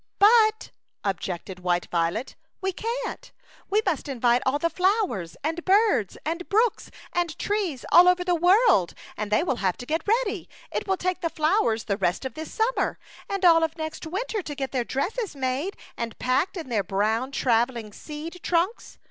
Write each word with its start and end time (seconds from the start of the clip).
"But/* 0.19 0.71
objected 1.03 1.59
white 1.59 1.85
Violet, 1.91 2.33
"we 2.59 2.71
can't. 2.73 3.31
We 3.69 3.83
must 3.85 4.07
invite 4.09 4.41
all 4.47 4.57
the 4.57 4.67
flow 4.71 5.13
ers 5.13 5.37
and 5.43 5.63
birds 5.63 6.17
and 6.25 6.49
brooks 6.49 6.89
and 7.13 7.37
trees 7.37 7.85
all 7.91 8.07
over 8.07 8.23
the 8.23 8.33
world, 8.33 8.95
and 9.15 9.29
they 9.29 9.43
will 9.43 9.57
have 9.57 9.77
to 9.77 9.85
get 9.85 10.01
ready. 10.07 10.49
It 10.71 10.87
will 10.87 10.97
take 10.97 11.21
the 11.21 11.29
flow 11.29 11.67
ers 11.67 11.83
the 11.83 11.97
rest 11.97 12.25
of 12.25 12.33
this 12.33 12.51
summer 12.51 12.97
and 13.29 13.45
all 13.45 13.63
of 13.63 13.77
next 13.77 14.07
winter 14.07 14.41
to 14.41 14.55
get 14.55 14.71
their 14.71 14.83
dresses 14.83 15.35
made 15.35 15.77
and 15.95 16.17
packed 16.17 16.57
in 16.57 16.69
their 16.69 16.83
brown 16.83 17.31
travelling 17.31 17.93
seed 17.93 18.39
trunks. 18.41 18.97